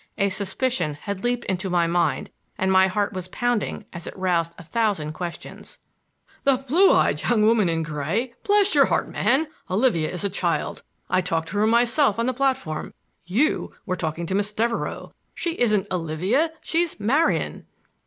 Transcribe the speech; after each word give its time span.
A 0.17 0.29
suspicion 0.29 0.95
had 0.95 1.23
leaped 1.23 1.45
into 1.45 1.69
my 1.69 1.85
mind, 1.85 2.31
and 2.57 2.71
my 2.71 2.87
heart 2.87 3.13
was 3.13 3.27
pounding 3.27 3.85
as 3.93 4.07
it 4.07 4.17
roused 4.17 4.55
a 4.57 4.63
thousand 4.63 5.13
questions. 5.13 5.77
"The 6.43 6.57
blue 6.57 6.91
eyed 6.91 7.21
young 7.21 7.43
woman 7.45 7.69
in 7.69 7.83
gray? 7.83 8.33
Bless 8.43 8.73
your 8.73 8.85
heart, 8.85 9.07
man, 9.09 9.45
Olivia 9.69 10.09
is 10.09 10.23
a 10.23 10.29
child; 10.31 10.81
I 11.07 11.21
talked 11.21 11.49
to 11.49 11.57
her 11.59 11.67
myself 11.67 12.17
on 12.17 12.25
the 12.25 12.33
platform. 12.33 12.95
You 13.27 13.75
were 13.85 13.95
talking 13.95 14.25
to 14.25 14.33
Miss 14.33 14.51
Devereux. 14.53 15.11
She 15.35 15.51
isn't 15.59 15.85
Olivia, 15.91 16.51
she's 16.63 16.99
Marian!" 16.99 17.67